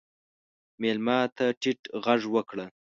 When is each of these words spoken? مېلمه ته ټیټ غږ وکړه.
مېلمه 0.81 1.17
ته 1.37 1.45
ټیټ 1.61 1.81
غږ 2.03 2.21
وکړه. 2.35 2.65